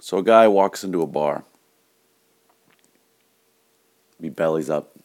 [0.00, 1.44] So a guy walks into a bar.
[4.20, 4.96] He bellies up.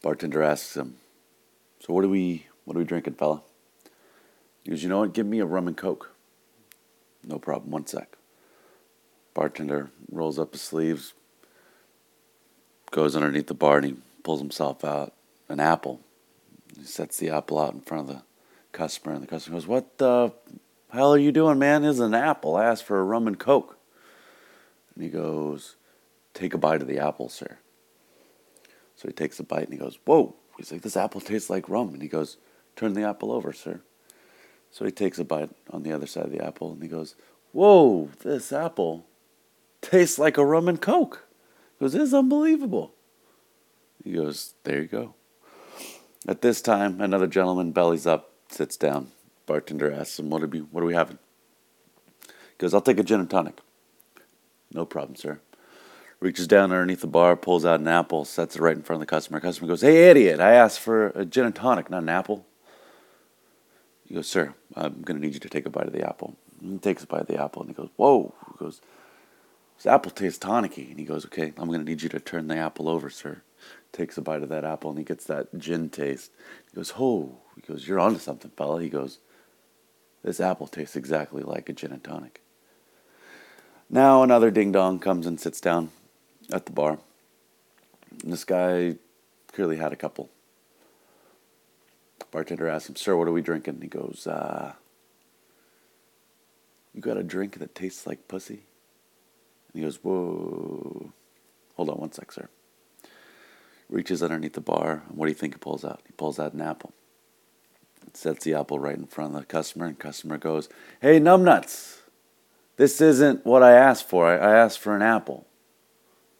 [0.00, 0.98] Bartender asks him,
[1.80, 3.42] "So what are we what are we drinking, fella?"
[4.62, 5.12] He goes, "You know what?
[5.12, 6.12] Give me a rum and coke."
[7.24, 7.72] No problem.
[7.72, 8.16] One sec.
[9.34, 11.14] Bartender rolls up his sleeves,
[12.90, 15.14] goes underneath the bar, and he pulls himself out
[15.48, 16.00] an apple.
[16.76, 18.22] He sets the apple out in front of the
[18.72, 20.32] customer, and the customer goes, "What the
[20.90, 21.84] hell are you doing, man?
[21.84, 22.56] Is an apple.
[22.56, 23.78] I asked for a rum and coke."
[24.94, 25.76] And he goes,
[26.34, 27.58] "Take a bite of the apple, sir."
[28.98, 30.34] So he takes a bite and he goes, Whoa.
[30.56, 31.90] He's like, This apple tastes like rum.
[31.90, 32.36] And he goes,
[32.74, 33.80] Turn the apple over, sir.
[34.72, 37.14] So he takes a bite on the other side of the apple and he goes,
[37.52, 39.06] Whoa, this apple
[39.80, 41.28] tastes like a rum and coke.
[41.78, 42.92] He goes, This is unbelievable.
[44.02, 45.14] He goes, There you go.
[46.26, 49.12] At this time, another gentleman bellies up, sits down.
[49.48, 51.18] Bartender asks him, What are we, what are we having?
[52.22, 53.58] He goes, I'll take a gin and tonic.
[54.72, 55.40] No problem, sir
[56.20, 59.06] reaches down underneath the bar, pulls out an apple, sets it right in front of
[59.06, 59.40] the customer.
[59.40, 62.46] Customer goes, Hey, idiot, I asked for a gin and tonic, not an apple.
[64.04, 66.36] He goes, Sir, I'm going to need you to take a bite of the apple.
[66.60, 68.34] He takes a bite of the apple and he goes, Whoa.
[68.52, 68.80] He goes,
[69.76, 70.88] This apple tastes tonicky.
[70.90, 73.42] And he goes, Okay, I'm going to need you to turn the apple over, sir.
[73.92, 76.32] Takes a bite of that apple and he gets that gin taste.
[76.70, 77.38] He goes, Oh.
[77.54, 78.82] He goes, You're onto something, fella.
[78.82, 79.18] He goes,
[80.22, 82.40] This apple tastes exactly like a gin and tonic.
[83.90, 85.90] Now another ding dong comes and sits down
[86.52, 86.98] at the bar.
[88.24, 88.96] This guy
[89.52, 90.30] clearly had a couple.
[92.30, 93.78] Bartender asks him, Sir, what are we drinking?
[93.80, 94.74] He goes, uh,
[96.92, 98.62] You got a drink that tastes like pussy?
[99.72, 101.12] And he goes, Whoa.
[101.76, 102.48] Hold on one sec, sir.
[103.88, 106.02] Reaches underneath the bar, and what do you think he pulls out?
[106.06, 106.92] He pulls out an apple.
[108.14, 110.68] Sets the apple right in front of the customer, and customer goes,
[111.00, 111.98] Hey, numbnuts!
[112.76, 114.26] This isn't what I asked for.
[114.26, 115.46] I, I asked for an apple.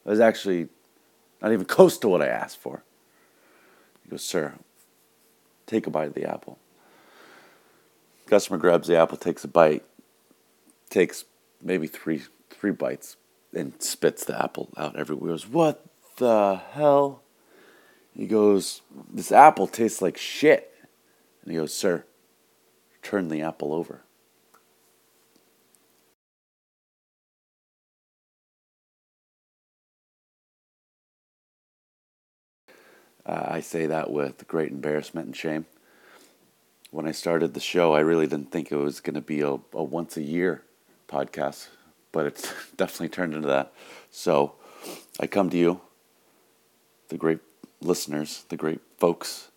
[0.05, 0.69] It was actually
[1.41, 2.83] not even close to what I asked for.
[4.03, 4.55] He goes, Sir,
[5.67, 6.57] take a bite of the apple.
[8.27, 9.83] Customer grabs the apple, takes a bite,
[10.89, 11.25] takes
[11.61, 13.17] maybe three three bites,
[13.53, 15.29] and spits the apple out everywhere.
[15.29, 15.85] He goes, What
[16.17, 17.21] the hell?
[18.15, 20.68] He goes, This apple tastes like shit.
[21.43, 22.05] And he goes, Sir,
[23.01, 24.01] turn the apple over.
[33.25, 35.67] Uh, I say that with great embarrassment and shame.
[36.89, 39.57] When I started the show, I really didn't think it was going to be a,
[39.73, 40.63] a once a year
[41.07, 41.67] podcast,
[42.11, 43.71] but it's definitely turned into that.
[44.09, 44.55] So
[45.19, 45.81] I come to you,
[47.09, 47.39] the great
[47.81, 49.48] listeners, the great folks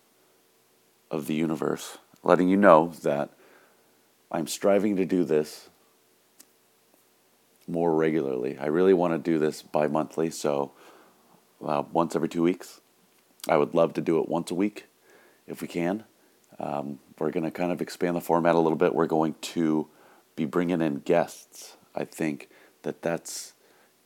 [1.13, 3.29] of the universe, letting you know that
[4.31, 5.69] I'm striving to do this
[7.67, 8.57] more regularly.
[8.57, 10.71] I really want to do this bi monthly, so
[11.63, 12.81] uh, once every two weeks.
[13.47, 14.85] I would love to do it once a week
[15.47, 16.03] if we can.
[16.59, 18.95] Um, we're going to kind of expand the format a little bit.
[18.95, 19.87] We're going to
[20.35, 21.77] be bringing in guests.
[21.95, 22.49] I think
[22.81, 23.53] that that's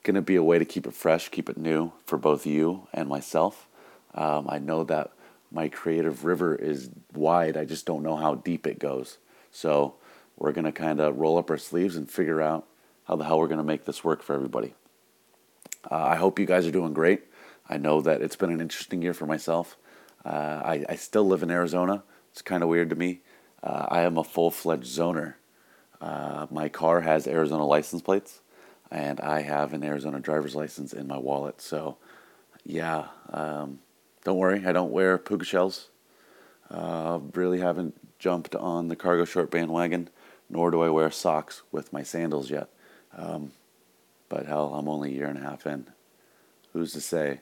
[0.04, 2.88] going to be a way to keep it fresh, keep it new for both you
[2.94, 3.68] and myself.
[4.14, 5.12] Um, I know that
[5.52, 7.58] my creative river is wide.
[7.58, 9.18] I just don't know how deep it goes.
[9.52, 9.96] So
[10.38, 12.68] we're going to kind of roll up our sleeves and figure out
[13.06, 14.76] how the hell we're going to make this work for everybody.
[15.90, 17.24] Uh, I hope you guys are doing great.
[17.70, 19.78] I know that it's been an interesting year for myself.
[20.26, 22.04] Uh, I, I, still live in Arizona.
[22.32, 23.22] It's kind of weird to me.
[23.64, 25.36] Uh, I am a full fledged zoner.
[26.02, 28.42] Uh, my car has Arizona license plates,
[28.92, 31.62] and I have an Arizona driver's license in my wallet.
[31.62, 31.98] So,
[32.66, 33.80] yeah, um,
[34.28, 35.90] don't worry, I don't wear puka shells.
[36.70, 40.10] Uh, really haven't jumped on the cargo short bandwagon,
[40.50, 42.70] nor do I wear socks with my sandals yet.
[43.16, 43.54] Um,
[44.30, 45.88] but hell, I'm only a year and a half in.
[46.74, 47.40] Who's to say?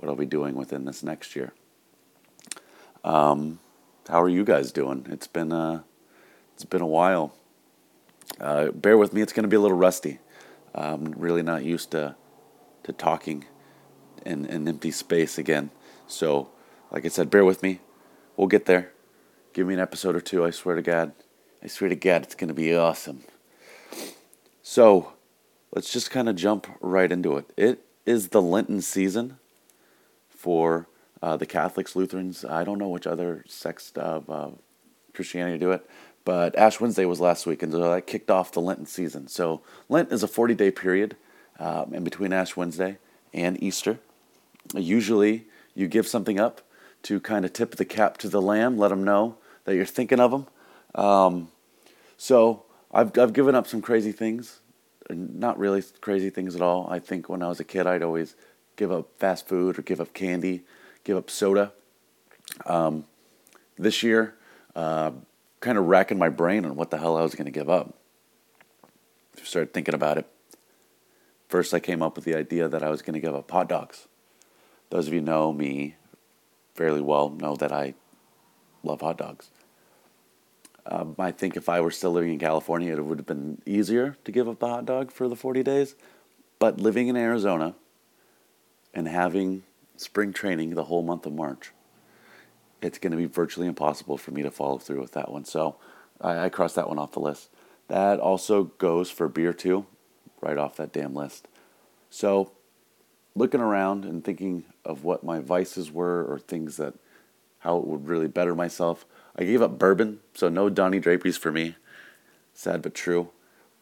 [0.00, 1.52] what I'll be doing within this next year.
[3.04, 3.58] Um,
[4.08, 5.06] how are you guys doing?
[5.10, 5.82] It's been uh,
[6.54, 7.34] it's been a while.
[8.40, 10.18] Uh, bear with me; it's going to be a little rusty.
[10.74, 12.16] I'm really not used to
[12.84, 13.44] to talking
[14.24, 15.70] in an empty space again.
[16.10, 16.48] So,
[16.90, 17.80] like I said, bear with me.
[18.36, 18.92] We'll get there.
[19.52, 20.44] Give me an episode or two.
[20.44, 21.12] I swear to God.
[21.62, 23.22] I swear to God, it's going to be awesome.
[24.62, 25.12] So,
[25.72, 27.52] let's just kind of jump right into it.
[27.56, 29.38] It is the Lenten season
[30.28, 30.88] for
[31.22, 32.44] uh, the Catholics, Lutherans.
[32.44, 34.50] I don't know which other sects of uh,
[35.12, 35.88] Christianity do it,
[36.24, 39.28] but Ash Wednesday was last week, and so that kicked off the Lenten season.
[39.28, 41.16] So Lent is a 40 day period
[41.58, 42.98] um, in between Ash Wednesday
[43.34, 43.98] and Easter.
[44.74, 46.60] Usually, you give something up
[47.02, 50.20] to kind of tip the cap to the lamb, let them know that you're thinking
[50.20, 50.46] of them.
[50.94, 51.48] Um,
[52.16, 54.60] so I've I've given up some crazy things
[55.14, 56.88] not really crazy things at all.
[56.90, 58.34] I think when I was a kid, I'd always
[58.76, 60.62] give up fast food or give up candy,
[61.04, 61.72] give up soda.
[62.66, 63.04] Um,
[63.76, 64.34] this year,
[64.74, 65.12] uh,
[65.60, 67.94] kind of racking my brain on what the hell I was going to give up.
[69.42, 70.26] Started thinking about it.
[71.48, 73.68] First, I came up with the idea that I was going to give up hot
[73.68, 74.06] dogs.
[74.90, 75.96] Those of you know me
[76.74, 77.94] fairly well know that I
[78.82, 79.50] love hot dogs.
[80.86, 84.16] Um, I think if I were still living in California, it would have been easier
[84.24, 85.94] to give up the hot dog for the 40 days.
[86.58, 87.74] But living in Arizona
[88.92, 89.62] and having
[89.96, 91.72] spring training the whole month of March,
[92.82, 95.44] it's going to be virtually impossible for me to follow through with that one.
[95.44, 95.76] So
[96.20, 97.50] I, I crossed that one off the list.
[97.88, 99.86] That also goes for beer too,
[100.40, 101.46] right off that damn list.
[102.08, 102.52] So
[103.34, 106.94] looking around and thinking of what my vices were or things that
[107.60, 109.04] how it would really better myself.
[109.36, 111.76] I gave up bourbon, so no Donnie Draperies for me.
[112.54, 113.30] Sad but true.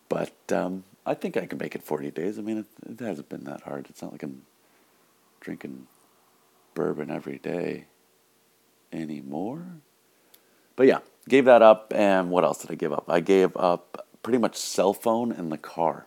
[0.09, 2.39] But um, I think I can make it 40 days.
[2.39, 3.87] I mean, it, it hasn't been that hard.
[3.89, 4.43] It's not like I'm
[5.41, 5.87] drinking
[6.75, 7.87] bourbon every day
[8.93, 9.65] anymore.
[10.77, 11.93] But yeah, gave that up.
[11.95, 13.05] And what else did I give up?
[13.09, 16.07] I gave up pretty much cell phone and the car.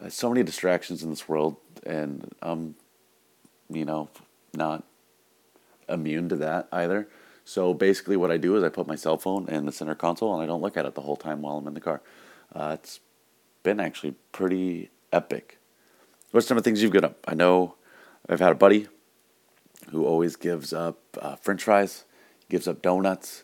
[0.00, 2.74] Uh, so many distractions in this world, and I'm,
[3.70, 4.08] you know,
[4.54, 4.84] not
[5.88, 7.08] immune to that either.
[7.44, 10.32] So basically, what I do is I put my cell phone in the center console
[10.34, 12.00] and I don't look at it the whole time while I'm in the car.
[12.54, 13.00] Uh, it's
[13.62, 15.58] been actually pretty epic.
[16.30, 17.18] What's some of the things you've got up?
[17.26, 17.74] I know
[18.28, 18.88] I've had a buddy
[19.90, 22.04] who always gives up uh, French fries,
[22.48, 23.42] gives up donuts.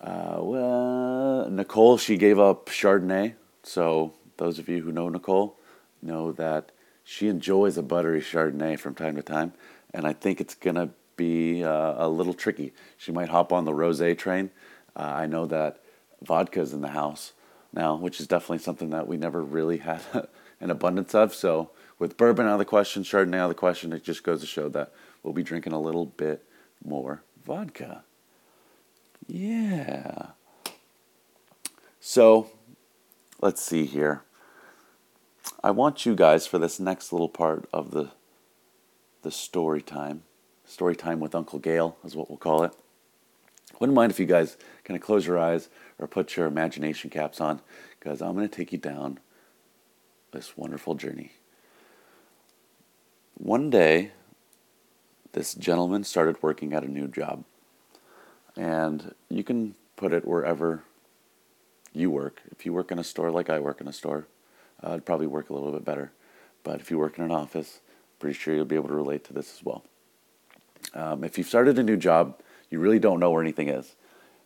[0.00, 3.34] Uh, well, Nicole, she gave up Chardonnay.
[3.62, 5.58] So those of you who know Nicole
[6.02, 6.70] know that
[7.08, 9.52] she enjoys a buttery Chardonnay from time to time,
[9.94, 12.72] and I think it's gonna be uh, a little tricky.
[12.98, 14.50] She might hop on the rosé train.
[14.96, 15.80] Uh, I know that
[16.20, 17.32] vodka is in the house
[17.72, 20.00] now, which is definitely something that we never really had
[20.60, 21.32] an abundance of.
[21.32, 24.40] So with bourbon out of the question, Chardonnay out of the question, it just goes
[24.40, 24.92] to show that
[25.22, 26.44] we'll be drinking a little bit
[26.84, 28.02] more vodka.
[29.28, 30.30] Yeah.
[32.00, 32.50] So
[33.40, 34.22] let's see here.
[35.66, 38.12] I want you guys for this next little part of the
[39.22, 40.22] the story time
[40.64, 42.70] Story time with Uncle Gail is what we'll call it.
[43.80, 45.68] Wouldn't mind if you guys kind of close your eyes
[45.98, 47.62] or put your imagination caps on
[47.98, 49.18] because I'm going to take you down
[50.30, 51.32] this wonderful journey.
[53.34, 54.12] One day,
[55.32, 57.42] this gentleman started working at a new job.
[58.56, 60.84] And you can put it wherever
[61.92, 62.42] you work.
[62.52, 64.28] If you work in a store like I work in a store,
[64.84, 66.12] uh, it'd probably work a little bit better.
[66.62, 67.80] But if you work in an office,
[68.18, 69.84] pretty sure you'll be able to relate to this as well.
[70.94, 72.40] Um, if you've started a new job,
[72.70, 73.94] you really don't know where anything is.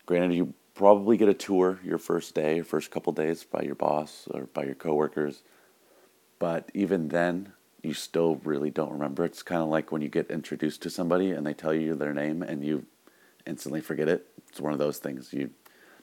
[0.06, 3.74] Granted, you probably get a tour your first day or first couple days by your
[3.74, 5.42] boss or by your coworkers,
[6.38, 9.24] but even then, you still really don't remember.
[9.24, 12.12] It's kind of like when you get introduced to somebody and they tell you their
[12.12, 12.84] name and you
[13.46, 14.26] instantly forget it.
[14.48, 15.32] It's one of those things.
[15.32, 15.50] You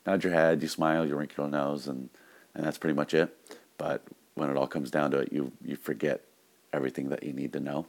[0.05, 2.09] nod your head, you smile, you wrinkle your nose, and,
[2.55, 3.35] and that's pretty much it.
[3.77, 4.03] But
[4.35, 6.21] when it all comes down to it, you, you forget
[6.73, 7.85] everything that you need to know.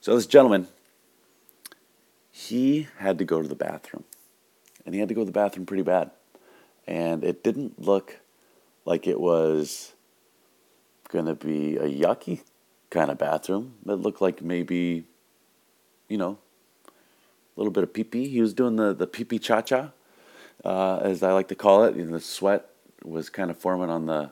[0.00, 0.68] So this gentleman
[2.32, 4.04] he had to go to the bathroom.
[4.84, 6.10] And he had to go to the bathroom pretty bad.
[6.86, 8.18] And it didn't look
[8.84, 9.92] like it was
[11.08, 12.40] going to be a yucky
[12.90, 13.74] kind of bathroom.
[13.86, 15.04] It looked like maybe,
[16.08, 16.38] you know,
[16.88, 18.28] a little bit of pee pee.
[18.28, 19.92] He was doing the, the pee pee cha cha,
[20.64, 21.94] uh, as I like to call it.
[21.94, 22.70] And the sweat
[23.04, 24.30] was kind of forming on the,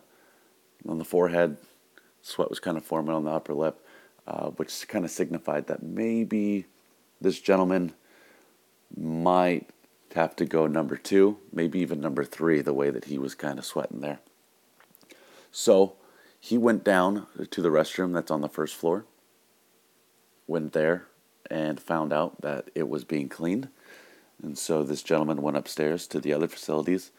[0.89, 1.57] on the forehead.
[2.23, 3.85] Sweat was kind of forming on the upper lip,
[4.27, 6.67] uh, which kind of signified that maybe
[7.21, 7.93] this gentleman
[8.97, 9.69] might
[10.15, 13.59] have to go number two, maybe even number three, the way that he was kind
[13.59, 14.19] of sweating there.
[15.53, 15.95] So
[16.39, 19.05] he went down to the restroom that's on the first floor,
[20.47, 21.07] went there,
[21.51, 23.69] and found out that it was being cleaned.
[24.43, 27.11] And so this gentleman went upstairs to the other facilities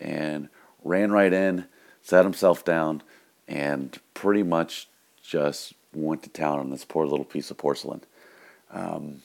[0.00, 0.48] and
[0.82, 1.66] ran right in,
[2.02, 3.02] sat himself down,
[3.46, 4.88] and pretty much
[5.22, 8.02] just went to town on this poor little piece of porcelain.
[8.70, 9.22] Um,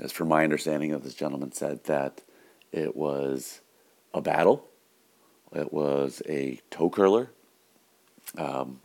[0.00, 2.22] as from my understanding of this gentleman said that
[2.72, 3.60] it was
[4.14, 4.66] a battle,
[5.54, 7.30] it was a toe curler.
[8.36, 8.80] Um,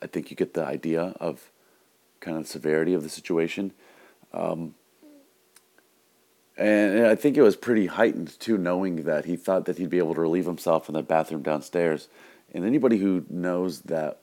[0.00, 1.50] I think you get the idea of
[2.20, 3.72] kind of the severity of the situation.
[4.32, 4.74] Um,
[6.62, 9.98] and I think it was pretty heightened too, knowing that he thought that he'd be
[9.98, 12.08] able to relieve himself in the bathroom downstairs.
[12.54, 14.20] And anybody who knows that,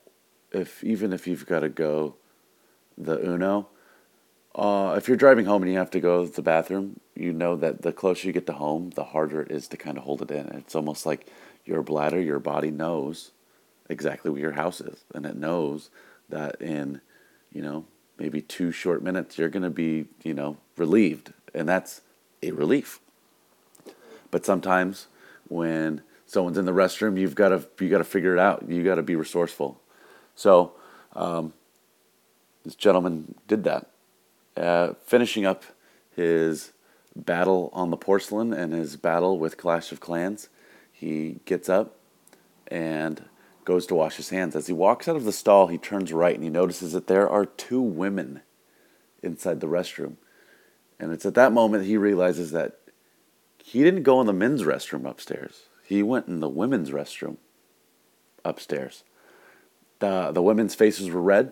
[0.52, 2.16] if even if you've got to go
[2.98, 3.68] the Uno,
[4.56, 7.56] uh, if you're driving home and you have to go to the bathroom, you know
[7.58, 10.22] that the closer you get to home, the harder it is to kind of hold
[10.22, 10.48] it in.
[10.48, 11.28] It's almost like
[11.66, 13.32] your bladder, your body knows
[13.90, 15.90] exactly where your house is, and it knows
[16.30, 17.02] that in,
[17.52, 17.86] you know,
[18.18, 22.02] maybe two short minutes you're going to be, you know, relieved, and that's
[22.42, 23.00] a relief.
[24.32, 25.08] But sometimes
[25.48, 28.70] when someone's in the restroom, you've got to you got to figure it out.
[28.70, 29.82] You got to be resourceful.
[30.36, 30.74] So
[31.14, 31.54] um,
[32.64, 33.90] this gentleman did that,
[34.56, 35.64] uh, finishing up
[36.16, 36.72] his
[37.16, 40.50] battle on the porcelain and his battle with Clash of Clans.
[40.92, 41.96] He gets up
[42.68, 43.26] and
[43.66, 44.56] goes to wash his hands.
[44.56, 47.30] As he walks out of the stall, he turns right and he notices that there
[47.30, 48.42] are two women
[49.22, 50.16] inside the restroom.
[51.00, 52.80] And it's at that moment he realizes that
[53.64, 55.64] he didn't go in the men's restroom upstairs.
[55.86, 57.38] He went in the women's restroom
[58.44, 59.04] upstairs.
[60.00, 61.52] The, the women's faces were red,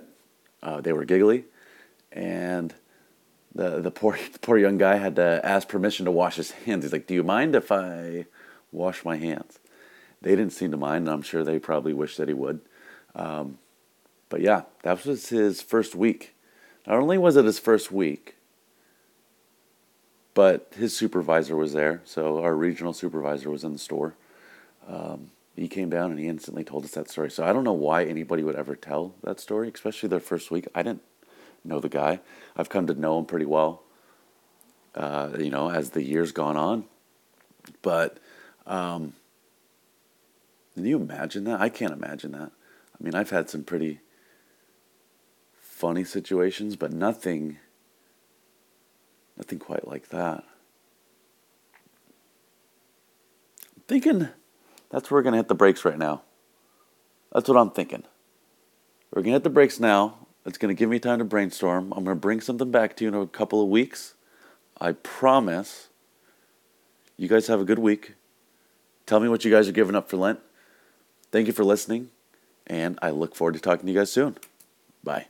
[0.63, 1.45] uh, they were giggly,
[2.11, 2.73] and
[3.53, 6.83] the, the, poor, the poor young guy had to ask permission to wash his hands.
[6.83, 8.25] He's like, Do you mind if I
[8.71, 9.59] wash my hands?
[10.21, 12.61] They didn't seem to mind, and I'm sure they probably wish that he would.
[13.15, 13.59] Um,
[14.29, 16.33] but yeah, that was his first week.
[16.87, 18.36] Not only was it his first week,
[20.37, 21.99] but his supervisor was there.
[22.05, 24.13] So our regional supervisor was in the store.
[24.87, 27.31] Um, he came down and he instantly told us that story.
[27.31, 30.67] So I don't know why anybody would ever tell that story, especially their first week.
[30.75, 31.01] I didn't
[31.63, 32.19] know the guy.
[32.55, 33.81] I've come to know him pretty well,
[34.93, 36.85] uh, you know, as the years gone on.
[37.81, 38.19] But
[38.67, 39.13] um,
[40.75, 41.59] can you imagine that?
[41.59, 42.51] I can't imagine that.
[42.51, 44.01] I mean, I've had some pretty
[45.59, 47.57] funny situations, but nothing
[49.37, 50.43] nothing quite like that.
[53.75, 54.29] I'm thinking
[54.89, 56.23] that's where we're gonna hit the brakes right now.
[57.31, 58.03] That's what I'm thinking.
[59.13, 60.27] We're gonna hit the brakes now.
[60.45, 61.93] It's gonna give me time to brainstorm.
[61.95, 64.15] I'm gonna bring something back to you in a couple of weeks.
[64.79, 65.89] I promise.
[67.17, 68.13] You guys have a good week.
[69.05, 70.39] Tell me what you guys are giving up for Lent.
[71.31, 72.11] Thank you for listening,
[72.65, 74.37] and I look forward to talking to you guys soon.
[75.03, 75.27] Bye.